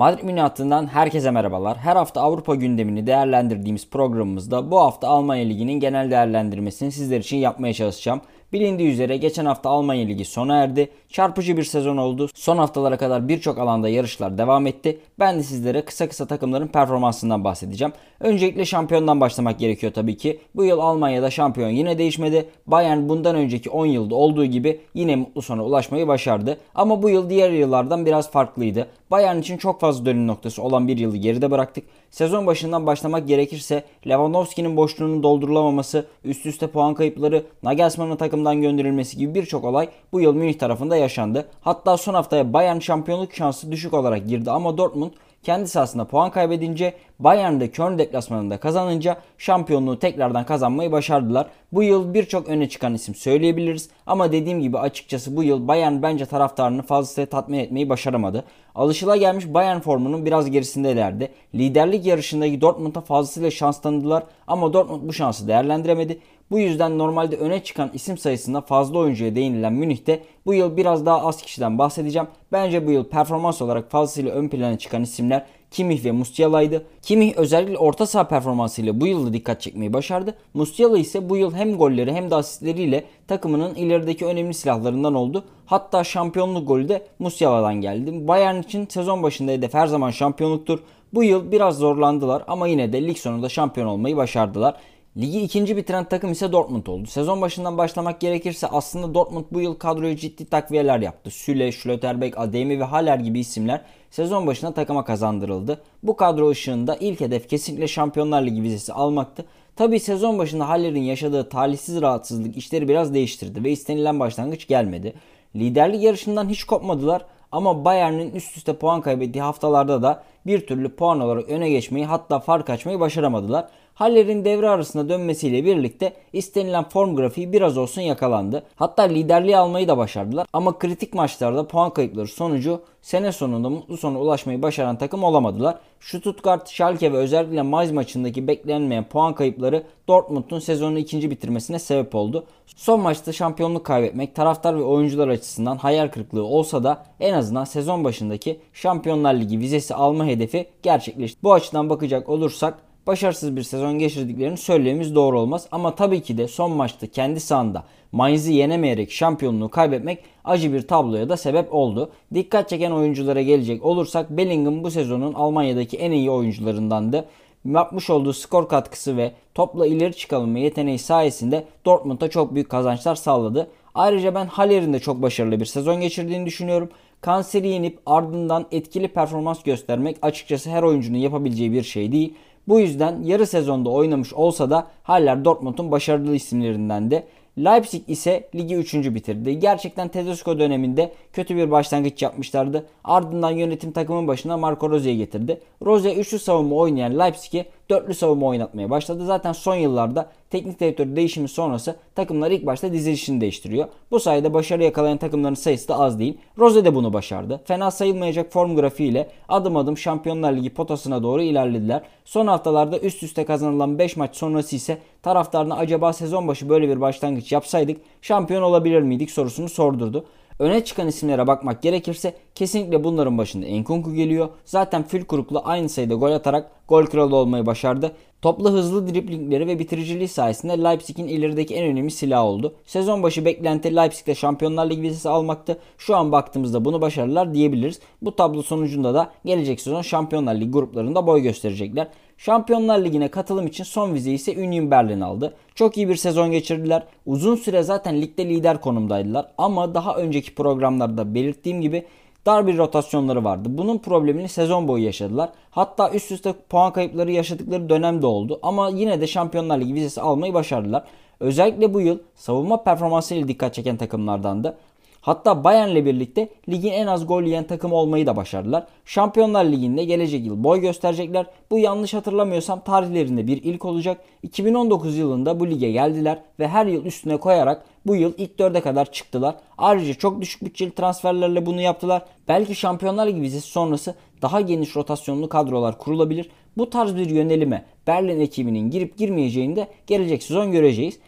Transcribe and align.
Madrid 0.00 0.24
Mini 0.24 0.40
hattından 0.40 0.86
herkese 0.86 1.30
merhabalar. 1.30 1.78
Her 1.78 1.96
hafta 1.96 2.20
Avrupa 2.20 2.54
gündemini 2.54 3.06
değerlendirdiğimiz 3.06 3.90
programımızda 3.90 4.70
bu 4.70 4.80
hafta 4.80 5.08
Almanya 5.08 5.44
Ligi'nin 5.44 5.80
genel 5.80 6.10
değerlendirmesini 6.10 6.92
sizler 6.92 7.20
için 7.20 7.36
yapmaya 7.36 7.74
çalışacağım. 7.74 8.20
Bilindiği 8.52 8.90
üzere 8.90 9.16
geçen 9.16 9.44
hafta 9.44 9.70
Almanya 9.70 10.06
Ligi 10.06 10.24
sona 10.24 10.56
erdi. 10.56 10.88
Çarpıcı 11.08 11.56
bir 11.56 11.64
sezon 11.64 11.96
oldu. 11.96 12.28
Son 12.34 12.58
haftalara 12.58 12.96
kadar 12.96 13.28
birçok 13.28 13.58
alanda 13.58 13.88
yarışlar 13.88 14.38
devam 14.38 14.66
etti. 14.66 14.98
Ben 15.18 15.38
de 15.38 15.42
sizlere 15.42 15.84
kısa 15.84 16.08
kısa 16.08 16.26
takımların 16.26 16.66
performansından 16.66 17.44
bahsedeceğim. 17.44 17.92
Öncelikle 18.20 18.64
şampiyondan 18.64 19.20
başlamak 19.20 19.58
gerekiyor 19.58 19.92
tabii 19.92 20.16
ki. 20.16 20.40
Bu 20.54 20.64
yıl 20.64 20.78
Almanya'da 20.78 21.30
şampiyon 21.30 21.68
yine 21.68 21.98
değişmedi. 21.98 22.48
Bayern 22.66 23.08
bundan 23.08 23.36
önceki 23.36 23.70
10 23.70 23.86
yılda 23.86 24.14
olduğu 24.14 24.44
gibi 24.44 24.80
yine 24.94 25.16
mutlu 25.16 25.42
sona 25.42 25.64
ulaşmayı 25.64 26.08
başardı. 26.08 26.56
Ama 26.74 27.02
bu 27.02 27.10
yıl 27.10 27.30
diğer 27.30 27.50
yıllardan 27.50 28.06
biraz 28.06 28.30
farklıydı. 28.30 28.86
Bayern 29.10 29.38
için 29.38 29.56
çok 29.56 29.80
fazla 29.80 30.06
dönüm 30.06 30.26
noktası 30.26 30.62
olan 30.62 30.88
bir 30.88 30.98
yılı 30.98 31.16
geride 31.16 31.50
bıraktık. 31.50 31.84
Sezon 32.10 32.46
başından 32.46 32.86
başlamak 32.86 33.28
gerekirse 33.28 33.84
Lewandowski'nin 34.08 34.76
boşluğunun 34.76 35.22
doldurulamaması, 35.22 36.06
üst 36.24 36.46
üste 36.46 36.66
puan 36.66 36.94
kayıpları, 36.94 37.44
Nagelsmann'ın 37.62 38.16
takımdan 38.16 38.62
gönderilmesi 38.62 39.16
gibi 39.16 39.34
birçok 39.34 39.64
olay 39.64 39.88
bu 40.12 40.20
yıl 40.20 40.34
Münih 40.34 40.58
tarafında 40.58 40.96
yaşandı. 40.96 41.48
Hatta 41.60 41.96
son 41.96 42.14
haftaya 42.14 42.52
Bayern 42.52 42.78
şampiyonluk 42.78 43.34
şansı 43.34 43.72
düşük 43.72 43.94
olarak 43.94 44.28
girdi 44.28 44.50
ama 44.50 44.78
Dortmund 44.78 45.10
kendi 45.42 45.68
sahasında 45.68 46.04
puan 46.04 46.30
kaybedince 46.30 46.94
Bayern'de 47.18 47.70
Köln 47.70 47.98
deplasmanında 47.98 48.60
kazanınca 48.60 49.16
şampiyonluğu 49.38 49.98
tekrardan 49.98 50.46
kazanmayı 50.46 50.92
başardılar. 50.92 51.46
Bu 51.72 51.82
yıl 51.82 52.14
birçok 52.14 52.48
öne 52.48 52.68
çıkan 52.68 52.94
isim 52.94 53.14
söyleyebiliriz 53.14 53.90
ama 54.06 54.32
dediğim 54.32 54.60
gibi 54.60 54.78
açıkçası 54.78 55.36
bu 55.36 55.42
yıl 55.42 55.68
Bayern 55.68 56.02
bence 56.02 56.26
taraftarını 56.26 56.82
fazlasıyla 56.82 57.26
tatmin 57.26 57.58
etmeyi 57.58 57.88
başaramadı. 57.88 58.44
Alışılagelmiş 58.74 59.54
Bayern 59.54 59.80
formunun 59.80 60.26
biraz 60.26 60.50
gerisindelerdi. 60.50 61.32
Liderlik 61.54 62.06
yarışındaki 62.06 62.60
Dortmund'a 62.60 63.00
fazlasıyla 63.00 63.50
şans 63.50 63.80
tanıdılar 63.80 64.22
ama 64.46 64.72
Dortmund 64.72 65.08
bu 65.08 65.12
şansı 65.12 65.48
değerlendiremedi. 65.48 66.18
Bu 66.50 66.58
yüzden 66.58 66.98
normalde 66.98 67.36
öne 67.36 67.64
çıkan 67.64 67.90
isim 67.94 68.18
sayısında 68.18 68.60
fazla 68.60 68.98
oyuncuya 68.98 69.34
değinilen 69.34 69.72
Münih'te 69.72 70.22
bu 70.46 70.54
yıl 70.54 70.76
biraz 70.76 71.06
daha 71.06 71.26
az 71.26 71.42
kişiden 71.42 71.78
bahsedeceğim. 71.78 72.28
Bence 72.52 72.86
bu 72.86 72.90
yıl 72.90 73.04
performans 73.04 73.62
olarak 73.62 73.90
fazlasıyla 73.90 74.32
ön 74.32 74.48
plana 74.48 74.78
çıkan 74.78 75.02
isimler 75.02 75.46
Kimih 75.70 76.04
ve 76.04 76.12
Musiala'ydı. 76.12 76.84
Kimih 77.02 77.36
özellikle 77.36 77.78
orta 77.78 78.06
saha 78.06 78.28
performansıyla 78.28 79.00
bu 79.00 79.06
yılda 79.06 79.32
dikkat 79.32 79.60
çekmeyi 79.60 79.92
başardı. 79.92 80.34
Musiala 80.54 80.98
ise 80.98 81.28
bu 81.28 81.36
yıl 81.36 81.54
hem 81.54 81.76
golleri 81.76 82.12
hem 82.12 82.30
de 82.30 82.34
asistleriyle 82.34 83.04
takımının 83.28 83.74
ilerideki 83.74 84.26
önemli 84.26 84.54
silahlarından 84.54 85.14
oldu. 85.14 85.44
Hatta 85.66 86.04
şampiyonluk 86.04 86.68
golü 86.68 86.88
de 86.88 87.06
Musiala'dan 87.18 87.74
geldi. 87.74 88.28
Bayern 88.28 88.62
için 88.62 88.86
sezon 88.86 89.22
başında 89.22 89.52
hedef 89.52 89.74
her 89.74 89.86
zaman 89.86 90.10
şampiyonluktur. 90.10 90.78
Bu 91.14 91.24
yıl 91.24 91.52
biraz 91.52 91.78
zorlandılar 91.78 92.44
ama 92.48 92.66
yine 92.68 92.92
de 92.92 93.06
lig 93.06 93.16
sonunda 93.16 93.48
şampiyon 93.48 93.86
olmayı 93.86 94.16
başardılar. 94.16 94.74
Ligi 95.16 95.40
ikinci 95.40 95.76
bitiren 95.76 96.04
takım 96.04 96.32
ise 96.32 96.52
Dortmund 96.52 96.86
oldu. 96.86 97.06
Sezon 97.06 97.40
başından 97.40 97.78
başlamak 97.78 98.20
gerekirse 98.20 98.66
aslında 98.66 99.14
Dortmund 99.14 99.44
bu 99.52 99.60
yıl 99.60 99.74
kadroya 99.74 100.16
ciddi 100.16 100.44
takviyeler 100.44 101.00
yaptı. 101.00 101.30
Süle, 101.30 101.72
Schlotterbeck, 101.72 102.38
Ademi 102.38 102.80
ve 102.80 102.84
Haller 102.84 103.18
gibi 103.18 103.40
isimler 103.40 103.82
sezon 104.10 104.46
başına 104.46 104.74
takıma 104.74 105.04
kazandırıldı. 105.04 105.82
Bu 106.02 106.16
kadro 106.16 106.50
ışığında 106.50 106.96
ilk 106.96 107.20
hedef 107.20 107.48
kesinlikle 107.48 107.88
Şampiyonlar 107.88 108.42
Ligi 108.42 108.62
vizesi 108.62 108.92
almaktı. 108.92 109.44
Tabi 109.76 110.00
sezon 110.00 110.38
başında 110.38 110.68
Haller'in 110.68 111.02
yaşadığı 111.02 111.48
talihsiz 111.48 112.00
rahatsızlık 112.00 112.56
işleri 112.56 112.88
biraz 112.88 113.14
değiştirdi 113.14 113.64
ve 113.64 113.70
istenilen 113.70 114.20
başlangıç 114.20 114.66
gelmedi. 114.66 115.14
Liderlik 115.56 116.02
yarışından 116.02 116.48
hiç 116.48 116.64
kopmadılar 116.64 117.24
ama 117.52 117.84
Bayern'in 117.84 118.34
üst 118.34 118.56
üste 118.56 118.76
puan 118.76 119.00
kaybettiği 119.00 119.42
haftalarda 119.42 120.02
da 120.02 120.22
bir 120.46 120.66
türlü 120.66 120.96
puan 120.96 121.20
olarak 121.20 121.48
öne 121.48 121.70
geçmeyi 121.70 122.06
hatta 122.06 122.40
fark 122.40 122.70
açmayı 122.70 123.00
başaramadılar. 123.00 123.68
Haller'in 123.94 124.44
devre 124.44 124.68
arasında 124.68 125.08
dönmesiyle 125.08 125.64
birlikte 125.64 126.12
istenilen 126.32 126.88
form 126.88 127.16
grafiği 127.16 127.52
biraz 127.52 127.78
olsun 127.78 128.00
yakalandı. 128.00 128.62
Hatta 128.76 129.02
liderliği 129.02 129.56
almayı 129.56 129.88
da 129.88 129.98
başardılar 129.98 130.46
ama 130.52 130.78
kritik 130.78 131.14
maçlarda 131.14 131.66
puan 131.66 131.90
kayıpları 131.90 132.26
sonucu 132.26 132.80
sene 133.02 133.32
sonunda 133.32 133.70
mutlu 133.70 133.96
sona 133.96 134.20
ulaşmayı 134.20 134.62
başaran 134.62 134.98
takım 134.98 135.24
olamadılar. 135.24 135.78
Stuttgart, 136.00 136.68
Schalke 136.68 137.12
ve 137.12 137.16
özellikle 137.16 137.62
Mainz 137.62 137.92
maçındaki 137.92 138.46
beklenmeyen 138.46 139.04
puan 139.04 139.34
kayıpları 139.34 139.82
Dortmund'un 140.08 140.58
sezonu 140.58 140.98
ikinci 140.98 141.30
bitirmesine 141.30 141.78
sebep 141.78 142.14
oldu. 142.14 142.44
Son 142.66 143.00
maçta 143.00 143.32
şampiyonluk 143.32 143.86
kaybetmek 143.86 144.34
taraftar 144.34 144.76
ve 144.76 144.82
oyuncular 144.82 145.28
açısından 145.28 145.76
hayal 145.76 146.08
kırıklığı 146.08 146.44
olsa 146.44 146.84
da 146.84 147.04
en 147.20 147.34
azından 147.34 147.64
sezon 147.64 148.04
başındaki 148.04 148.60
Şampiyonlar 148.72 149.34
Ligi 149.34 149.58
vizesi 149.58 149.94
alma 149.94 150.26
hedefi 150.30 150.66
gerçekleşti. 150.82 151.42
Bu 151.42 151.52
açıdan 151.52 151.90
bakacak 151.90 152.28
olursak 152.28 152.78
başarısız 153.06 153.56
bir 153.56 153.62
sezon 153.62 153.98
geçirdiklerini 153.98 154.56
söylememiz 154.56 155.14
doğru 155.14 155.40
olmaz. 155.40 155.66
Ama 155.72 155.94
tabii 155.94 156.22
ki 156.22 156.38
de 156.38 156.48
son 156.48 156.72
maçta 156.72 157.06
kendi 157.06 157.40
sahanda 157.40 157.84
Mainz'i 158.12 158.52
yenemeyerek 158.52 159.12
şampiyonluğu 159.12 159.68
kaybetmek 159.68 160.18
acı 160.44 160.72
bir 160.72 160.88
tabloya 160.88 161.28
da 161.28 161.36
sebep 161.36 161.74
oldu. 161.74 162.10
Dikkat 162.34 162.68
çeken 162.68 162.90
oyunculara 162.90 163.42
gelecek 163.42 163.84
olursak 163.84 164.30
Bellingham 164.30 164.84
bu 164.84 164.90
sezonun 164.90 165.34
Almanya'daki 165.34 165.96
en 165.96 166.10
iyi 166.10 166.30
oyuncularındandı. 166.30 167.24
Yapmış 167.64 168.10
olduğu 168.10 168.32
skor 168.32 168.68
katkısı 168.68 169.16
ve 169.16 169.32
topla 169.54 169.86
ileri 169.86 170.16
çıkabilme 170.16 170.60
yeteneği 170.60 170.98
sayesinde 170.98 171.64
Dortmund'a 171.84 172.28
çok 172.28 172.54
büyük 172.54 172.70
kazançlar 172.70 173.14
sağladı. 173.14 173.70
Ayrıca 173.94 174.34
ben 174.34 174.46
Haller'in 174.46 174.92
de 174.92 174.98
çok 174.98 175.22
başarılı 175.22 175.60
bir 175.60 175.64
sezon 175.64 176.00
geçirdiğini 176.00 176.46
düşünüyorum. 176.46 176.90
Kanseri 177.20 177.68
yenip 177.68 177.98
ardından 178.06 178.66
etkili 178.72 179.08
performans 179.08 179.62
göstermek 179.62 180.16
açıkçası 180.22 180.70
her 180.70 180.82
oyuncunun 180.82 181.18
yapabileceği 181.18 181.72
bir 181.72 181.82
şey 181.82 182.12
değil. 182.12 182.34
Bu 182.68 182.80
yüzden 182.80 183.22
yarı 183.22 183.46
sezonda 183.46 183.90
oynamış 183.90 184.32
olsa 184.32 184.70
da 184.70 184.86
Haller 185.02 185.44
Dortmund'un 185.44 185.90
başarılı 185.90 186.34
isimlerinden 186.34 187.10
de. 187.10 187.26
Leipzig 187.58 188.02
ise 188.08 188.48
ligi 188.54 188.76
3. 188.76 188.94
bitirdi. 188.94 189.58
Gerçekten 189.58 190.08
Tedesco 190.08 190.58
döneminde 190.58 191.12
kötü 191.32 191.56
bir 191.56 191.70
başlangıç 191.70 192.22
yapmışlardı. 192.22 192.86
Ardından 193.04 193.50
yönetim 193.50 193.92
takımın 193.92 194.28
başına 194.28 194.56
Marco 194.56 194.90
Rose'yi 194.90 195.18
getirdi. 195.18 195.60
Rose 195.84 196.14
üçlü 196.14 196.38
savunma 196.38 196.76
oynayan 196.76 197.18
Leipzig'i 197.18 197.64
dörtlü 197.90 198.14
savunma 198.14 198.46
oynatmaya 198.46 198.90
başladı. 198.90 199.26
Zaten 199.26 199.52
son 199.52 199.74
yıllarda 199.74 200.28
teknik 200.50 200.80
direktör 200.80 201.16
değişimi 201.16 201.48
sonrası 201.48 201.96
takımlar 202.14 202.50
ilk 202.50 202.66
başta 202.66 202.92
dizilişini 202.92 203.40
değiştiriyor. 203.40 203.88
Bu 204.10 204.20
sayede 204.20 204.54
başarı 204.54 204.82
yakalayan 204.82 205.18
takımların 205.18 205.54
sayısı 205.54 205.88
da 205.88 205.98
az 205.98 206.18
değil. 206.18 206.38
Rose 206.58 206.84
de 206.84 206.94
bunu 206.94 207.12
başardı. 207.12 207.60
Fena 207.64 207.90
sayılmayacak 207.90 208.52
form 208.52 208.76
grafiğiyle 208.76 209.28
adım 209.48 209.76
adım 209.76 209.98
Şampiyonlar 209.98 210.52
Ligi 210.52 210.74
potasına 210.74 211.22
doğru 211.22 211.42
ilerlediler. 211.42 212.02
Son 212.24 212.46
haftalarda 212.46 212.98
üst 212.98 213.22
üste 213.22 213.44
kazanılan 213.44 213.98
5 213.98 214.16
maç 214.16 214.36
sonrası 214.36 214.76
ise 214.76 214.98
taraftarına 215.22 215.76
acaba 215.76 216.12
sezon 216.12 216.48
başı 216.48 216.68
böyle 216.68 216.88
bir 216.88 217.00
başlangıç 217.00 217.52
yapsaydık 217.52 218.00
şampiyon 218.22 218.62
olabilir 218.62 219.02
miydik 219.02 219.30
sorusunu 219.30 219.68
sordurdu. 219.68 220.24
Öne 220.60 220.84
çıkan 220.84 221.08
isimlere 221.08 221.46
bakmak 221.46 221.82
gerekirse 221.82 222.34
kesinlikle 222.54 223.04
bunların 223.04 223.38
başında 223.38 223.66
Enkunku 223.66 224.14
geliyor. 224.14 224.48
Zaten 224.64 225.02
Fülkuruk'la 225.02 225.64
aynı 225.64 225.88
sayıda 225.88 226.14
gol 226.14 226.32
atarak 226.32 226.70
gol 226.88 227.06
kralı 227.06 227.36
olmayı 227.36 227.66
başardı. 227.66 228.12
Toplu 228.42 228.72
hızlı 228.72 229.14
driplingleri 229.14 229.66
ve 229.66 229.78
bitiriciliği 229.78 230.28
sayesinde 230.28 230.72
Leipzig'in 230.72 231.28
ilerideki 231.28 231.74
en 231.74 231.84
önemli 231.84 232.10
silahı 232.10 232.44
oldu. 232.44 232.74
Sezon 232.86 233.22
başı 233.22 233.44
beklenti 233.44 233.96
Leipzig'te 233.96 234.34
Şampiyonlar 234.34 234.90
Ligi 234.90 235.02
vizesi 235.02 235.28
almaktı. 235.28 235.78
Şu 235.98 236.16
an 236.16 236.32
baktığımızda 236.32 236.84
bunu 236.84 237.00
başarırlar 237.00 237.54
diyebiliriz. 237.54 238.00
Bu 238.22 238.36
tablo 238.36 238.62
sonucunda 238.62 239.14
da 239.14 239.30
gelecek 239.44 239.80
sezon 239.80 240.02
Şampiyonlar 240.02 240.54
Ligi 240.54 240.70
gruplarında 240.70 241.26
boy 241.26 241.40
gösterecekler. 241.40 242.08
Şampiyonlar 242.38 243.04
Ligi'ne 243.04 243.28
katılım 243.28 243.66
için 243.66 243.84
son 243.84 244.14
vizeyi 244.14 244.34
ise 244.36 244.52
Union 244.52 244.90
Berlin 244.90 245.20
aldı. 245.20 245.54
Çok 245.74 245.96
iyi 245.96 246.08
bir 246.08 246.16
sezon 246.16 246.50
geçirdiler. 246.50 247.02
Uzun 247.26 247.56
süre 247.56 247.82
zaten 247.82 248.22
ligde 248.22 248.48
lider 248.48 248.80
konumdaydılar 248.80 249.46
ama 249.58 249.94
daha 249.94 250.16
önceki 250.16 250.54
programlarda 250.54 251.34
belirttiğim 251.34 251.80
gibi 251.80 252.04
dar 252.46 252.66
bir 252.66 252.78
rotasyonları 252.78 253.44
vardı. 253.44 253.68
Bunun 253.72 253.98
problemini 253.98 254.48
sezon 254.48 254.88
boyu 254.88 255.04
yaşadılar. 255.04 255.50
Hatta 255.70 256.10
üst 256.10 256.32
üste 256.32 256.52
puan 256.52 256.92
kayıpları 256.92 257.32
yaşadıkları 257.32 257.88
dönem 257.88 258.22
de 258.22 258.26
oldu 258.26 258.58
ama 258.62 258.88
yine 258.88 259.20
de 259.20 259.26
Şampiyonlar 259.26 259.78
Ligi 259.78 259.94
vizesi 259.94 260.20
almayı 260.20 260.54
başardılar. 260.54 261.04
Özellikle 261.40 261.94
bu 261.94 262.00
yıl 262.00 262.18
savunma 262.34 262.82
performansıyla 262.82 263.48
dikkat 263.48 263.74
çeken 263.74 263.96
takımlardandı. 263.96 264.76
Hatta 265.20 265.64
Bayern'le 265.64 266.04
birlikte 266.04 266.48
ligin 266.68 266.92
en 266.92 267.06
az 267.06 267.26
gol 267.26 267.42
yiyen 267.42 267.66
takım 267.66 267.92
olmayı 267.92 268.26
da 268.26 268.36
başardılar. 268.36 268.86
Şampiyonlar 269.04 269.64
Ligi'nde 269.64 270.04
gelecek 270.04 270.46
yıl 270.46 270.64
boy 270.64 270.80
gösterecekler. 270.80 271.46
Bu 271.70 271.78
yanlış 271.78 272.14
hatırlamıyorsam 272.14 272.80
tarihlerinde 272.80 273.46
bir 273.46 273.62
ilk 273.62 273.84
olacak. 273.84 274.20
2019 274.42 275.16
yılında 275.16 275.60
bu 275.60 275.70
lige 275.70 275.90
geldiler 275.90 276.42
ve 276.58 276.68
her 276.68 276.86
yıl 276.86 277.04
üstüne 277.04 277.36
koyarak 277.36 277.84
bu 278.06 278.16
yıl 278.16 278.32
ilk 278.38 278.58
dörde 278.58 278.80
kadar 278.80 279.12
çıktılar. 279.12 279.54
Ayrıca 279.78 280.14
çok 280.14 280.40
düşük 280.40 280.64
bütçeli 280.64 280.90
transferlerle 280.90 281.66
bunu 281.66 281.80
yaptılar. 281.80 282.22
Belki 282.48 282.74
Şampiyonlar 282.74 283.26
Ligi 283.26 283.40
vizesi 283.40 283.68
sonrası 283.68 284.14
daha 284.42 284.60
geniş 284.60 284.96
rotasyonlu 284.96 285.48
kadrolar 285.48 285.98
kurulabilir. 285.98 286.50
Bu 286.76 286.90
tarz 286.90 287.16
bir 287.16 287.30
yönelime 287.30 287.84
Berlin 288.06 288.40
ekibinin 288.40 288.90
girip 288.90 289.18
girmeyeceğini 289.18 289.76
de 289.76 289.88
gelecek 290.06 290.42
sezon 290.42 290.72
göreceğiz. 290.72 291.18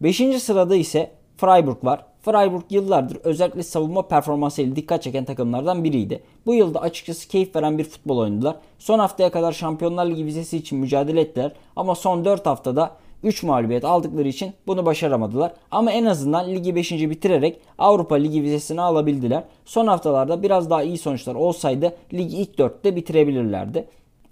5. 0.00 0.16
sırada 0.42 0.76
ise 0.76 1.10
Freiburg 1.36 1.84
var. 1.84 2.04
Freiburg 2.26 2.62
yıllardır 2.70 3.18
özellikle 3.24 3.62
savunma 3.62 4.08
performansıyla 4.08 4.76
dikkat 4.76 5.02
çeken 5.02 5.24
takımlardan 5.24 5.84
biriydi. 5.84 6.22
Bu 6.46 6.54
yılda 6.54 6.80
açıkçası 6.80 7.28
keyif 7.28 7.56
veren 7.56 7.78
bir 7.78 7.84
futbol 7.84 8.18
oynadılar. 8.18 8.56
Son 8.78 8.98
haftaya 8.98 9.30
kadar 9.30 9.52
Şampiyonlar 9.52 10.06
Ligi 10.06 10.26
vizesi 10.26 10.56
için 10.56 10.78
mücadele 10.78 11.20
ettiler 11.20 11.52
ama 11.76 11.94
son 11.94 12.24
4 12.24 12.46
haftada 12.46 12.96
3 13.22 13.42
mağlubiyet 13.42 13.84
aldıkları 13.84 14.28
için 14.28 14.52
bunu 14.66 14.86
başaramadılar. 14.86 15.52
Ama 15.70 15.92
en 15.92 16.04
azından 16.04 16.50
ligi 16.50 16.74
5. 16.74 16.92
bitirerek 16.92 17.60
Avrupa 17.78 18.14
Ligi 18.14 18.42
vizesini 18.42 18.80
alabildiler. 18.80 19.44
Son 19.64 19.86
haftalarda 19.86 20.42
biraz 20.42 20.70
daha 20.70 20.82
iyi 20.82 20.98
sonuçlar 20.98 21.34
olsaydı 21.34 21.96
ligi 22.12 22.36
ilk 22.36 22.58
4'te 22.58 22.96
bitirebilirlerdi. 22.96 23.88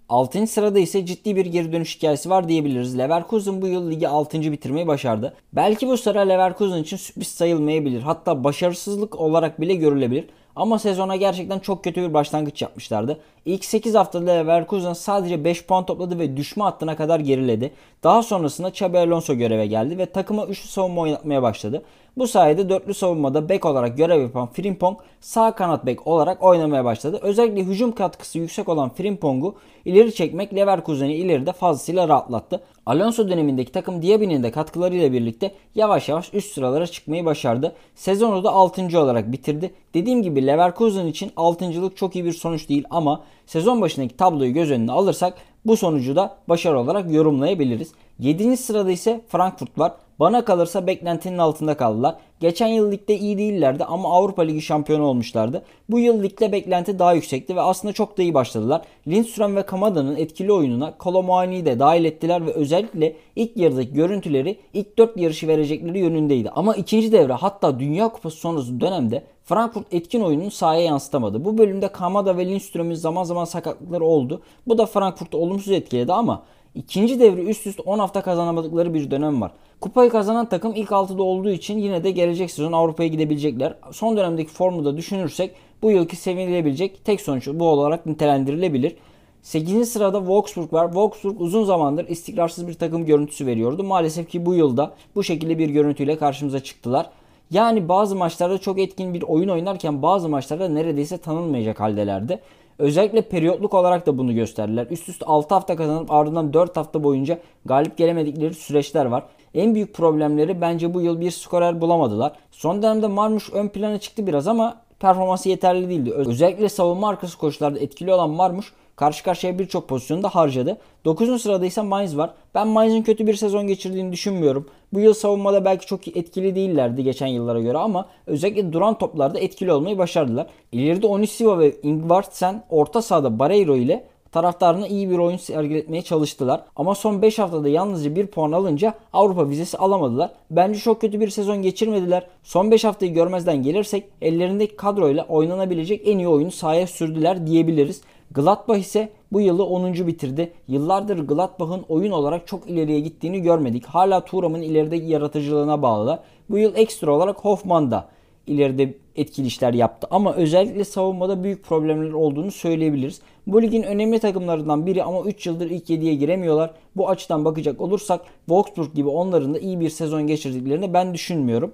6. 0.09 0.47
sırada 0.47 0.79
ise 0.79 1.07
ciddi 1.07 1.37
bir 1.37 1.47
geri 1.47 1.73
dönüş 1.73 1.97
hikayesi 1.97 2.31
var 2.31 2.49
diyebiliriz. 2.49 2.99
Leverkusen 2.99 3.63
bu 3.63 3.67
yıl 3.67 3.91
ligi 3.91 4.09
6. 4.09 4.53
bitirmeyi 4.53 4.87
başardı. 4.87 5.35
Belki 5.53 5.89
bu 5.89 5.97
sıra 5.97 6.21
Leverkusen 6.21 6.83
için 6.83 6.97
sürpriz 6.97 7.29
sayılmayabilir. 7.29 8.03
Hatta 8.03 8.45
başarısızlık 8.45 9.21
olarak 9.21 9.61
bile 9.61 9.75
görülebilir. 9.75 10.25
Ama 10.57 10.79
sezona 10.79 11.17
gerçekten 11.17 11.59
çok 11.59 11.85
kötü 11.85 12.03
bir 12.03 12.15
başlangıç 12.15 12.63
yapmışlardı. 12.63 13.21
İlk 13.45 13.65
8 13.65 13.95
haftada 13.95 14.31
Leverkusen 14.31 14.93
sadece 14.93 15.45
5 15.45 15.67
puan 15.67 15.87
topladı 15.87 16.19
ve 16.19 16.37
düşme 16.37 16.65
hattına 16.65 16.97
kadar 16.97 17.21
geriledi. 17.21 17.73
Daha 18.05 18.23
sonrasında 18.23 18.69
Xabi 18.69 18.99
Alonso 18.99 19.35
göreve 19.35 19.67
geldi 19.67 19.99
ve 19.99 20.07
takıma 20.07 20.47
üçlü 20.47 20.69
savunma 20.69 21.01
oynatmaya 21.01 21.43
başladı. 21.43 21.83
Bu 22.17 22.27
sayede 22.27 22.69
dörtlü 22.69 22.95
savunmada 22.95 23.49
bek 23.49 23.65
olarak 23.65 23.97
görev 23.97 24.23
yapan 24.23 24.47
Frimpong 24.47 24.99
sağ 25.21 25.55
kanat 25.55 25.87
bek 25.87 26.07
olarak 26.07 26.43
oynamaya 26.43 26.85
başladı. 26.85 27.19
Özellikle 27.23 27.63
hücum 27.63 27.93
katkısı 27.93 28.39
yüksek 28.39 28.69
olan 28.69 28.91
Frimpong'u 28.91 29.55
ileri 29.85 30.15
çekmek 30.15 30.55
Leverkusen'i 30.55 31.15
ileride 31.15 31.53
fazlasıyla 31.53 32.09
rahatlattı. 32.09 32.61
Alonso 32.87 33.29
dönemindeki 33.29 33.73
takım 33.73 34.03
Diaby'nin 34.03 34.43
de 34.43 34.51
katkılarıyla 34.51 35.13
birlikte 35.13 35.55
yavaş 35.75 36.09
yavaş 36.09 36.35
üst 36.35 36.53
sıralara 36.53 36.87
çıkmayı 36.87 37.25
başardı. 37.25 37.73
Sezonu 37.95 38.45
da 38.45 38.51
6. 38.51 39.01
olarak 39.01 39.33
bitirdi. 39.33 39.75
Dediğim 39.95 40.23
gibi 40.23 40.47
Leverkusen 40.47 41.07
için 41.07 41.29
6.lık 41.29 41.97
çok 41.97 42.17
iyi 42.17 42.25
bir 42.25 42.33
sonuç 42.33 42.69
değil 42.69 42.85
ama 42.91 43.23
sezon 43.47 43.81
başındaki 43.81 44.17
tabloyu 44.17 44.53
göz 44.53 44.71
önüne 44.71 44.93
alırsak 44.93 45.35
bu 45.65 45.77
sonucu 45.77 46.17
da 46.17 46.37
başarı 46.49 46.81
olarak 46.81 47.13
yorumlayabiliriz. 47.13 47.93
7. 48.19 48.57
sırada 48.57 48.91
ise 48.91 49.21
Frankfurt 49.29 49.79
var. 49.79 49.93
Bana 50.21 50.45
kalırsa 50.45 50.87
beklentinin 50.87 51.39
altında 51.39 51.77
kaldılar. 51.77 52.17
Geçen 52.41 52.67
yıl 52.67 52.93
ligde 52.93 53.19
iyi 53.19 53.39
değillerdi 53.39 53.85
ama 53.85 54.13
Avrupa 54.17 54.43
Ligi 54.43 54.63
şampiyonu 54.63 55.05
olmuşlardı. 55.05 55.63
Bu 55.89 55.99
yıl 55.99 56.23
ligde 56.23 56.53
beklenti 56.53 56.99
daha 56.99 57.13
yüksekti 57.13 57.57
ve 57.57 57.61
aslında 57.61 57.93
çok 57.93 58.19
da 58.19 58.23
iyi 58.23 58.35
başladılar. 58.35 58.83
Lindström 59.09 59.57
ve 59.57 59.63
Kamada'nın 59.63 60.17
etkili 60.17 60.53
oyununa 60.53 60.99
Kolomuani'yi 60.99 61.67
de 61.67 61.79
dahil 61.79 62.05
ettiler 62.05 62.47
ve 62.47 62.53
özellikle 62.53 63.17
ilk 63.37 63.57
yarıdaki 63.57 63.93
görüntüleri 63.93 64.59
ilk 64.73 64.99
4 64.99 65.17
yarışı 65.17 65.49
verecekleri 65.49 65.99
yönündeydi. 65.99 66.51
Ama 66.51 66.75
ikinci 66.75 67.13
devre 67.13 67.33
hatta 67.33 67.81
Dünya 67.81 68.09
Kupası 68.09 68.37
sonrası 68.37 68.81
dönemde 68.81 69.25
Frankfurt 69.45 69.95
etkin 69.95 70.21
oyununu 70.21 70.51
sahaya 70.51 70.81
yansıtamadı. 70.81 71.45
Bu 71.45 71.59
bölümde 71.59 71.89
Kamada 71.89 72.37
ve 72.37 72.47
Lindström'ün 72.47 72.95
zaman 72.95 73.25
zaman 73.25 73.45
sakatlıkları 73.45 74.05
oldu. 74.05 74.43
Bu 74.67 74.79
da 74.79 74.87
Frankfurt'u 74.87 75.39
olumsuz 75.39 75.73
etkiledi 75.73 76.13
ama 76.13 76.43
ikinci 76.75 77.21
devre 77.21 77.43
üst 77.43 77.67
üste 77.67 77.83
10 77.83 77.99
hafta 77.99 78.23
kazanamadıkları 78.23 78.95
bir 78.95 79.11
dönem 79.11 79.41
var. 79.41 79.53
Kupayı 79.81 80.11
kazanan 80.11 80.49
takım 80.49 80.75
ilk 80.75 80.89
6'da 80.89 81.23
olduğu 81.23 81.51
için 81.51 81.79
yine 81.79 82.05
de 82.05 82.11
gelecek 82.11 82.51
sezon 82.51 82.73
Avrupa'ya 82.73 83.09
gidebilecekler. 83.09 83.75
Son 83.93 84.17
dönemdeki 84.17 84.51
formu 84.51 84.85
da 84.85 84.97
düşünürsek 84.97 85.55
bu 85.83 85.91
yılki 85.91 86.17
sevinilebilecek 86.17 87.05
tek 87.05 87.21
sonuç 87.21 87.49
bu 87.49 87.69
olarak 87.69 88.07
nitelendirilebilir. 88.07 88.97
8. 89.43 89.89
sırada 89.93 90.19
Wolfsburg 90.19 90.73
var. 90.73 90.87
Wolfsburg 90.87 91.41
uzun 91.41 91.65
zamandır 91.65 92.09
istikrarsız 92.09 92.69
bir 92.69 92.75
takım 92.75 93.07
görüntüsü 93.07 93.47
veriyordu. 93.47 93.85
Maalesef 93.85 94.29
ki 94.29 94.47
bu 94.47 94.55
yılda 94.55 94.95
bu 95.15 95.25
şekilde 95.25 95.59
bir 95.59 95.69
görüntüyle 95.69 96.19
karşımıza 96.19 96.61
çıktılar. 96.61 97.11
Yani 97.51 97.89
bazı 97.89 98.17
maçlarda 98.17 98.59
çok 98.59 98.79
etkin 98.79 99.15
bir 99.15 99.23
oyun 99.23 99.49
oynarken 99.49 100.03
bazı 100.03 100.29
maçlarda 100.29 100.69
neredeyse 100.69 101.19
tanınmayacak 101.19 101.81
haldelerdi. 101.81 102.41
Özellikle 102.79 103.23
periyotluk 103.23 103.75
olarak 103.75 104.07
da 104.07 104.19
bunu 104.19 104.35
gösterdiler. 104.35 104.87
Üst 104.91 105.09
üste 105.09 105.27
6 105.27 105.55
hafta 105.55 105.77
kazanıp 105.77 106.11
ardından 106.11 106.53
4 106.53 106.77
hafta 106.77 107.05
boyunca 107.05 107.39
galip 107.65 107.97
gelemedikleri 107.97 108.55
süreçler 108.55 109.05
var. 109.05 109.25
En 109.55 109.75
büyük 109.75 109.95
problemleri 109.95 110.61
bence 110.61 110.95
bu 110.95 111.01
yıl 111.01 111.21
bir 111.21 111.31
skorer 111.31 111.81
bulamadılar. 111.81 112.33
Son 112.51 112.83
dönemde 112.83 113.07
Marmuş 113.07 113.53
ön 113.53 113.69
plana 113.69 113.99
çıktı 113.99 114.27
biraz 114.27 114.49
ama 114.49 114.81
performansı 115.01 115.49
yeterli 115.49 115.89
değildi. 115.89 116.13
Özellikle 116.13 116.69
savunma 116.69 117.09
arkası 117.09 117.39
koşularda 117.39 117.79
etkili 117.79 118.13
olan 118.13 118.31
Marmuş 118.31 118.73
karşı 118.97 119.25
karşıya 119.25 119.59
birçok 119.59 119.89
pozisyonda 119.89 120.29
harcadı. 120.29 120.79
9. 121.05 121.43
sırada 121.43 121.67
ise 121.67 121.83
Mainz 121.83 122.17
var. 122.17 122.31
Ben 122.55 122.69
Mainz'in 122.69 123.03
kötü 123.03 123.27
bir 123.27 123.35
sezon 123.35 123.67
geçirdiğini 123.67 124.13
düşünmüyorum. 124.13 124.67
Bu 124.93 125.01
yıl 125.01 125.15
savunmada 125.15 125.65
belki 125.65 125.87
çok 125.87 126.09
etkili 126.09 126.55
değillerdi 126.55 127.05
geçen 127.05 127.27
yıllara 127.27 127.61
göre 127.61 127.79
ama 127.79 128.09
özellikle 128.27 128.73
duran 128.73 128.99
toplarda 128.99 129.41
etkili 129.41 129.73
olmayı 129.73 129.99
başardılar. 129.99 130.47
İleride 130.73 131.07
Onisiva 131.07 131.59
ve 131.59 131.75
Ingvartsen 131.83 132.65
orta 132.71 133.03
sahada 133.03 133.39
Barreiro 133.39 133.77
ile 133.77 134.05
taraftarına 134.35 134.87
iyi 134.87 135.11
bir 135.11 135.19
oyun 135.19 135.37
sergiletmeye 135.37 136.03
çalıştılar. 136.03 136.63
Ama 136.77 136.95
son 136.95 137.23
5 137.23 137.39
haftada 137.39 137.69
yalnızca 137.69 138.17
1 138.17 138.27
puan 138.27 138.53
alınca 138.53 138.95
Avrupa 139.13 139.49
vizesi 139.49 139.79
alamadılar. 139.79 140.31
Bence 140.51 140.79
çok 140.79 141.01
kötü 141.01 141.21
bir 141.21 141.29
sezon 141.29 141.63
geçirmediler. 141.63 142.27
Son 142.43 142.71
5 142.71 142.85
haftayı 142.85 143.15
görmezden 143.15 143.63
gelirsek 143.63 144.05
ellerindeki 144.23 144.77
kadroyla 144.77 145.27
oynanabilecek 145.29 146.09
en 146.09 146.19
iyi 146.19 146.29
oyunu 146.29 146.51
sahaya 146.51 146.87
sürdüler 146.87 147.47
diyebiliriz. 147.47 148.01
Gladbach 148.31 148.79
ise 148.79 149.09
bu 149.33 149.41
yılı 149.41 149.65
10. 149.65 149.93
bitirdi. 149.93 150.53
Yıllardır 150.69 151.19
Gladbach'ın 151.19 151.85
oyun 151.89 152.13
olarak 152.13 152.47
çok 152.47 152.71
ileriye 152.71 153.01
gittiğini 153.01 153.43
görmedik. 153.43 153.87
Hala 153.87 154.25
Thuram'ın 154.25 154.63
ileride 154.63 154.97
yaratıcılığına 154.97 155.83
bağlı. 155.83 156.21
Bu 156.51 156.59
yıl 156.59 156.77
ekstra 156.77 157.13
olarak 157.13 157.39
Hoffman 157.39 157.91
da 157.91 158.09
ileride 158.47 158.95
etkili 159.17 159.47
işler 159.47 159.75
yaptı. 159.75 160.07
Ama 160.11 160.35
özellikle 160.35 160.85
savunmada 160.85 161.45
büyük 161.45 161.65
problemler 161.65 162.13
olduğunu 162.13 162.51
söyleyebiliriz. 162.51 163.21
Bu 163.47 163.63
ligin 163.63 163.83
önemli 163.83 164.19
takımlarından 164.19 164.87
biri 164.87 165.03
ama 165.05 165.21
3 165.21 165.47
yıldır 165.47 165.71
ilk 165.71 165.91
7'ye 165.91 166.15
giremiyorlar. 166.15 166.71
Bu 166.97 167.09
açıdan 167.09 167.45
bakacak 167.45 167.81
olursak 167.81 168.21
Wolfsburg 168.47 168.95
gibi 168.95 169.09
onların 169.09 169.55
da 169.55 169.59
iyi 169.59 169.81
bir 169.81 169.91
sezon 169.91 170.27
geçirdiklerini 170.27 170.95
ben 170.95 171.15
düşünmüyorum. 171.15 171.73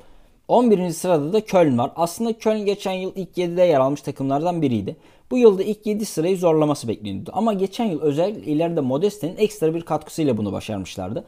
11. 0.51 0.91
sırada 0.91 1.33
da 1.33 1.45
Köln 1.45 1.79
var. 1.79 1.91
Aslında 1.97 2.33
Köln 2.33 2.65
geçen 2.65 2.93
yıl 2.93 3.13
ilk 3.17 3.39
7'de 3.39 3.63
yer 3.63 3.81
almış 3.81 4.03
takımlardan 4.03 4.63
biriydi. 4.63 4.97
Bu 5.31 5.39
yılda 5.39 5.63
ilk 5.63 5.87
7 5.87 6.05
sırayı 6.05 6.37
zorlaması 6.37 6.89
bekleniyordu. 6.89 7.31
Ama 7.35 7.53
geçen 7.53 7.85
yıl 7.85 8.01
özellikle 8.01 8.53
ileride 8.53 8.81
Modeste'nin 8.81 9.37
ekstra 9.37 9.75
bir 9.75 9.83
katkısıyla 9.83 10.37
bunu 10.37 10.53
başarmışlardı. 10.53 11.25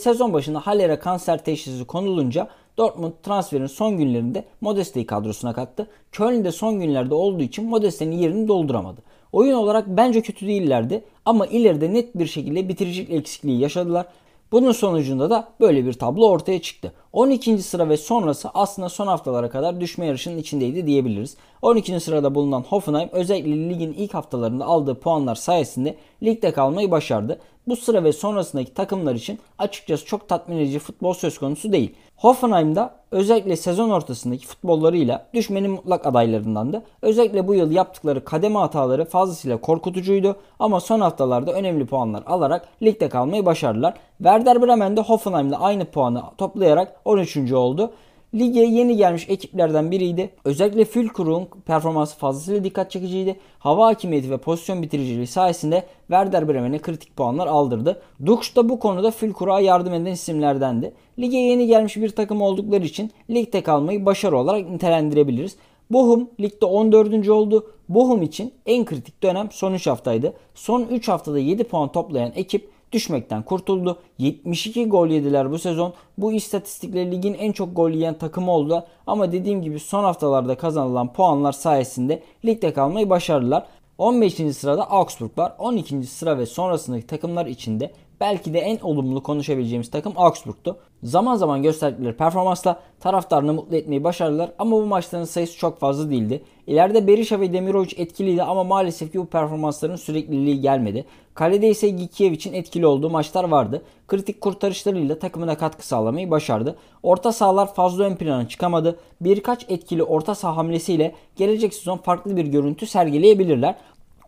Sezon 0.00 0.32
başında 0.32 0.60
Haller'e 0.60 0.98
kanser 0.98 1.44
teşhisi 1.44 1.84
konulunca 1.84 2.48
Dortmund 2.78 3.12
transferin 3.22 3.66
son 3.66 3.98
günlerinde 3.98 4.44
Modeste'yi 4.60 5.06
kadrosuna 5.06 5.52
kattı. 5.52 5.86
Köln 6.12 6.44
de 6.44 6.52
son 6.52 6.80
günlerde 6.80 7.14
olduğu 7.14 7.42
için 7.42 7.64
Modeste'nin 7.64 8.16
yerini 8.16 8.48
dolduramadı. 8.48 9.00
Oyun 9.32 9.54
olarak 9.54 9.86
bence 9.88 10.22
kötü 10.22 10.46
değillerdi 10.46 11.04
ama 11.24 11.46
ileride 11.46 11.94
net 11.94 12.18
bir 12.18 12.26
şekilde 12.26 12.68
bitiricilik 12.68 13.10
eksikliği 13.10 13.60
yaşadılar. 13.60 14.06
Bunun 14.52 14.72
sonucunda 14.72 15.30
da 15.30 15.48
böyle 15.60 15.86
bir 15.86 15.92
tablo 15.92 16.28
ortaya 16.30 16.62
çıktı. 16.62 16.92
12. 17.12 17.58
sıra 17.58 17.88
ve 17.88 17.96
sonrası 17.96 18.48
aslında 18.54 18.88
son 18.88 19.06
haftalara 19.06 19.50
kadar 19.50 19.80
düşme 19.80 20.06
yarışının 20.06 20.38
içindeydi 20.38 20.86
diyebiliriz. 20.86 21.36
12. 21.62 22.00
sırada 22.00 22.34
bulunan 22.34 22.62
Hoffenheim 22.62 23.08
özellikle 23.12 23.68
ligin 23.68 23.92
ilk 23.92 24.14
haftalarında 24.14 24.64
aldığı 24.64 24.94
puanlar 24.94 25.34
sayesinde 25.34 25.96
ligde 26.22 26.52
kalmayı 26.52 26.90
başardı. 26.90 27.40
Bu 27.68 27.76
sıra 27.76 28.04
ve 28.04 28.12
sonrasındaki 28.12 28.74
takımlar 28.74 29.14
için 29.14 29.38
açıkçası 29.58 30.06
çok 30.06 30.28
tatmin 30.28 30.56
edici 30.56 30.78
futbol 30.78 31.14
söz 31.14 31.38
konusu 31.38 31.72
değil. 31.72 31.94
Hoffenheim'da 32.16 32.94
özellikle 33.16 33.56
sezon 33.56 33.90
ortasındaki 33.90 34.46
futbollarıyla 34.46 35.26
düşmenin 35.34 35.70
mutlak 35.70 36.06
adaylarındandı. 36.06 36.82
Özellikle 37.02 37.48
bu 37.48 37.54
yıl 37.54 37.70
yaptıkları 37.70 38.24
kademe 38.24 38.58
hataları 38.58 39.04
fazlasıyla 39.04 39.56
korkutucuydu 39.56 40.36
ama 40.58 40.80
son 40.80 41.00
haftalarda 41.00 41.52
önemli 41.52 41.86
puanlar 41.86 42.22
alarak 42.26 42.68
ligde 42.82 43.08
kalmayı 43.08 43.46
başardılar. 43.46 43.94
Werder 44.18 44.62
Bremen 44.62 44.96
de 44.96 45.00
Hoffenheim'le 45.00 45.54
aynı 45.60 45.84
puanı 45.84 46.22
toplayarak 46.38 47.00
13. 47.04 47.52
oldu. 47.52 47.90
Lige 48.36 48.60
yeni 48.60 48.96
gelmiş 48.96 49.26
ekiplerden 49.28 49.90
biriydi. 49.90 50.30
Özellikle 50.44 50.84
Fülkur'un 50.84 51.48
performansı 51.66 52.18
fazlasıyla 52.18 52.64
dikkat 52.64 52.90
çekiciydi. 52.90 53.36
Hava 53.58 53.86
hakimiyeti 53.86 54.30
ve 54.30 54.36
pozisyon 54.36 54.82
bitiriciliği 54.82 55.26
sayesinde 55.26 55.86
Werder 56.06 56.48
Bremen'e 56.48 56.78
kritik 56.78 57.16
puanlar 57.16 57.46
aldırdı. 57.46 58.02
Dux 58.26 58.56
da 58.56 58.68
bu 58.68 58.78
konuda 58.78 59.10
Fülkur'a 59.10 59.60
yardım 59.60 59.94
eden 59.94 60.12
isimlerdendi. 60.12 60.92
Lige 61.18 61.36
yeni 61.36 61.66
gelmiş 61.66 61.96
bir 61.96 62.08
takım 62.08 62.42
oldukları 62.42 62.84
için 62.84 63.10
ligde 63.30 63.62
kalmayı 63.62 64.06
başarı 64.06 64.38
olarak 64.38 64.70
nitelendirebiliriz. 64.70 65.56
Bochum 65.90 66.30
ligde 66.40 66.66
14. 66.66 67.28
oldu. 67.28 67.66
Bochum 67.88 68.22
için 68.22 68.52
en 68.66 68.84
kritik 68.84 69.22
dönem 69.22 69.48
son 69.50 69.74
3 69.74 69.86
haftaydı. 69.86 70.32
Son 70.54 70.82
3 70.82 71.08
haftada 71.08 71.38
7 71.38 71.64
puan 71.64 71.92
toplayan 71.92 72.32
ekip 72.34 72.75
düşmekten 72.92 73.42
kurtuldu. 73.42 73.98
72 74.18 74.88
gol 74.88 75.08
yediler 75.08 75.50
bu 75.50 75.58
sezon. 75.58 75.94
Bu 76.18 76.32
istatistikle 76.32 77.10
ligin 77.10 77.34
en 77.34 77.52
çok 77.52 77.76
gol 77.76 77.90
yiyen 77.90 78.18
takımı 78.18 78.50
oldu. 78.50 78.84
Ama 79.06 79.32
dediğim 79.32 79.62
gibi 79.62 79.80
son 79.80 80.04
haftalarda 80.04 80.54
kazanılan 80.54 81.12
puanlar 81.12 81.52
sayesinde 81.52 82.22
ligde 82.44 82.72
kalmayı 82.72 83.10
başardılar. 83.10 83.66
15. 83.98 84.34
sırada 84.34 84.90
Augsburg 84.90 85.38
var. 85.38 85.52
12. 85.58 86.04
sıra 86.04 86.38
ve 86.38 86.46
sonrasındaki 86.46 87.06
takımlar 87.06 87.46
içinde 87.46 87.92
belki 88.20 88.54
de 88.54 88.58
en 88.58 88.78
olumlu 88.78 89.22
konuşabileceğimiz 89.22 89.90
takım 89.90 90.12
Augsburg'tu. 90.16 90.78
Zaman 91.02 91.36
zaman 91.36 91.62
gösterdikleri 91.62 92.16
performansla 92.16 92.80
taraftarını 93.00 93.52
mutlu 93.52 93.76
etmeyi 93.76 94.04
başardılar 94.04 94.50
ama 94.58 94.70
bu 94.76 94.86
maçların 94.86 95.24
sayısı 95.24 95.58
çok 95.58 95.78
fazla 95.80 96.10
değildi. 96.10 96.42
İleride 96.66 97.06
Berisha 97.06 97.40
ve 97.40 97.52
Demirovic 97.52 97.92
etkiliydi 97.96 98.42
ama 98.42 98.64
maalesef 98.64 99.12
ki 99.12 99.18
bu 99.18 99.26
performansların 99.26 99.96
sürekliliği 99.96 100.60
gelmedi. 100.60 101.04
Kalede 101.34 101.68
ise 101.68 101.88
Gikievic'in 101.88 102.52
etkili 102.52 102.86
olduğu 102.86 103.10
maçlar 103.10 103.44
vardı. 103.44 103.82
Kritik 104.08 104.40
kurtarışlarıyla 104.40 105.18
takımına 105.18 105.58
katkı 105.58 105.86
sağlamayı 105.86 106.30
başardı. 106.30 106.76
Orta 107.02 107.32
sahalar 107.32 107.74
fazla 107.74 108.04
ön 108.04 108.16
plana 108.16 108.48
çıkamadı. 108.48 108.98
Birkaç 109.20 109.70
etkili 109.70 110.02
orta 110.02 110.34
saha 110.34 110.56
hamlesiyle 110.56 111.14
gelecek 111.36 111.74
sezon 111.74 111.98
farklı 111.98 112.36
bir 112.36 112.46
görüntü 112.46 112.86
sergileyebilirler. 112.86 113.74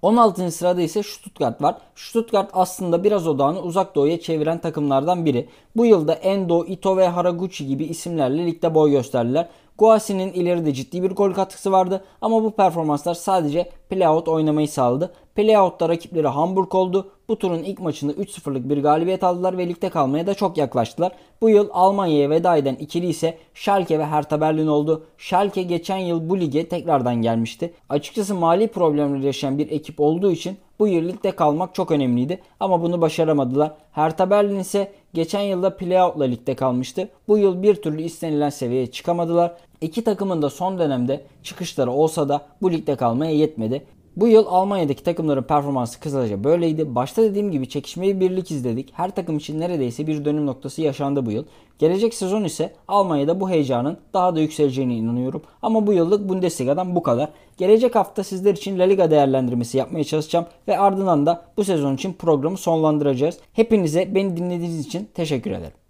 16. 0.03 0.51
sırada 0.51 0.83
ise 0.83 1.03
Stuttgart 1.03 1.63
var. 1.63 1.77
Stuttgart 1.95 2.51
aslında 2.53 3.05
biraz 3.05 3.27
odağını 3.27 3.61
uzak 3.61 3.95
doğuya 3.95 4.21
çeviren 4.21 4.59
takımlardan 4.59 5.25
biri. 5.25 5.49
Bu 5.77 5.87
yılda 5.87 6.13
Endo, 6.13 6.65
Ito 6.65 6.97
ve 6.97 7.09
Haraguchi 7.09 7.67
gibi 7.67 7.85
isimlerle 7.85 8.47
ligde 8.47 8.75
boy 8.75 8.91
gösterdiler. 8.91 9.49
Guasi'nin 9.79 10.33
ileride 10.33 10.75
ciddi 10.75 11.03
bir 11.03 11.11
gol 11.11 11.33
katkısı 11.33 11.73
vardı 11.73 12.05
ama 12.21 12.45
bu 12.45 12.51
performanslar 12.51 13.15
sadece 13.15 13.71
playout 13.91 14.29
oynamayı 14.29 14.69
sağladı. 14.69 15.13
Playout'ta 15.35 15.89
rakipleri 15.89 16.29
Hamburg 16.29 16.75
oldu. 16.75 17.11
Bu 17.29 17.39
turun 17.39 17.63
ilk 17.63 17.81
maçında 17.81 18.13
3-0'lık 18.13 18.69
bir 18.69 18.83
galibiyet 18.83 19.25
aldılar 19.25 19.59
ve 19.59 19.69
ligde 19.69 19.89
kalmaya 19.91 20.27
da 20.27 20.35
çok 20.35 20.57
yaklaştılar. 20.57 21.13
Bu 21.41 21.51
yıl 21.51 21.69
Almanya'ya 21.73 22.31
veda 22.31 22.57
eden 22.57 22.75
ikili 22.75 23.07
ise 23.07 23.39
Schalke 23.55 23.99
ve 23.99 24.07
Hertha 24.07 24.41
Berlin 24.41 24.67
oldu. 24.67 25.07
Schalke 25.19 25.63
geçen 25.63 25.97
yıl 25.97 26.31
bu 26.31 26.41
lige 26.41 26.69
tekrardan 26.69 27.15
gelmişti. 27.15 27.75
Açıkçası 27.89 28.35
mali 28.35 28.69
problemleri 28.69 29.27
yaşayan 29.27 29.59
bir 29.59 29.71
ekip 29.71 30.01
olduğu 30.01 30.31
için 30.31 30.59
bu 30.79 30.89
yıl 30.89 31.09
ligde 31.09 31.31
kalmak 31.31 31.75
çok 31.75 31.91
önemliydi 31.91 32.41
ama 32.61 32.83
bunu 32.83 33.01
başaramadılar. 33.01 33.73
Hertha 33.93 34.31
Berlin 34.31 34.59
ise 34.59 34.93
geçen 35.15 35.41
yılda 35.41 35.77
playout'la 35.77 36.25
ligde 36.25 36.55
kalmıştı. 36.55 37.09
Bu 37.29 37.39
yıl 37.39 37.63
bir 37.63 37.75
türlü 37.75 38.03
istenilen 38.03 38.51
seviyeye 38.51 38.87
çıkamadılar. 38.87 39.57
İki 39.81 40.05
takımın 40.05 40.43
da 40.43 40.51
son 40.51 40.79
dönemde 40.79 41.25
çıkışları 41.43 41.91
olsa 41.91 42.29
da 42.29 42.43
bu 42.63 42.73
ligde 42.73 42.97
kalmaya 42.97 43.33
yetmedi. 43.33 43.85
Bu 44.17 44.29
yıl 44.29 44.47
Almanya'daki 44.47 45.03
takımların 45.03 45.43
performansı 45.43 46.01
kısaca 46.01 46.45
böyleydi. 46.45 46.95
Başta 46.95 47.23
dediğim 47.23 47.51
gibi 47.51 47.69
çekişmeli 47.69 48.21
birlik 48.21 48.51
izledik. 48.51 48.91
Her 48.93 49.11
takım 49.11 49.37
için 49.37 49.61
neredeyse 49.61 50.07
bir 50.07 50.25
dönüm 50.25 50.47
noktası 50.47 50.83
yaşandı 50.83 51.27
bu 51.27 51.31
yıl. 51.31 51.45
Gelecek 51.79 52.15
sezon 52.15 52.45
ise 52.45 52.73
Almanya'da 52.89 53.41
bu 53.41 53.51
heyecanın 53.51 53.99
daha 54.15 54.37
da 54.37 54.41
yükseleceğine 54.41 54.95
inanıyorum. 54.95 55.43
Ama 55.63 55.87
bu 55.87 55.93
yıllık 55.93 56.29
Bundesliga'dan 56.29 56.97
bu 56.97 57.03
kadar. 57.03 57.29
Gelecek 57.57 57.95
hafta 57.95 58.25
sizler 58.25 58.55
için 58.55 58.79
La 58.79 58.85
Liga 58.85 59.11
değerlendirmesi 59.11 59.79
yapmaya 59.79 60.05
çalışacağım 60.05 60.47
ve 60.69 60.79
ardından 60.79 61.27
da 61.27 61.45
bu 61.57 61.65
sezon 61.65 61.95
için 61.95 62.13
programı 62.13 62.57
sonlandıracağız. 62.57 63.39
Hepinize 63.53 64.15
beni 64.15 64.37
dinlediğiniz 64.37 64.87
için 64.87 65.09
teşekkür 65.15 65.51
ederim. 65.51 65.88